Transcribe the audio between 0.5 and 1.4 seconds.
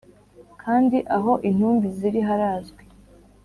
Kandi aho